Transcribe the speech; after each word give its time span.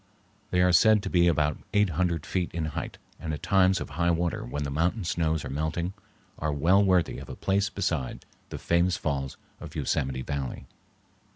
They 0.49 0.61
are 0.61 0.71
said 0.73 1.03
to 1.03 1.11
be 1.11 1.27
about 1.27 1.59
eight 1.75 1.91
hundred 1.91 2.25
feet 2.25 2.51
in 2.55 2.65
height 2.73 2.97
and, 3.19 3.31
at 3.35 3.43
times 3.43 3.79
of 3.79 3.91
high 3.91 4.09
water 4.09 4.43
when 4.43 4.63
the 4.63 4.71
mountain 4.71 5.03
snows 5.03 5.45
are 5.45 5.49
melting, 5.51 5.93
are 6.39 6.51
well 6.51 6.83
worthy 6.83 7.19
of 7.19 7.29
a 7.29 7.35
place 7.35 7.69
beside 7.69 8.25
the 8.49 8.57
famous 8.57 8.97
falls 8.97 9.37
of 9.59 9.75
Yosemite 9.75 10.23
Valley. 10.23 10.65